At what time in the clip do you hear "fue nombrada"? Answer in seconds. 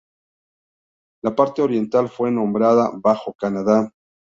2.09-2.89